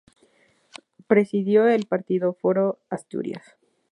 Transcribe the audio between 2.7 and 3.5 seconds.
Asturias.